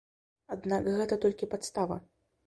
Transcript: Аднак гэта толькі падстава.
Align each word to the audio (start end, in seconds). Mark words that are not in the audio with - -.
Аднак 0.53 0.87
гэта 0.95 1.17
толькі 1.25 1.49
падстава. 1.51 1.99